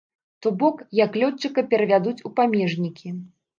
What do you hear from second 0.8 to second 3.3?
як лётчыка перавядуць у памежнікі.